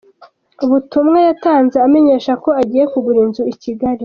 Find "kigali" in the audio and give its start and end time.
3.61-3.99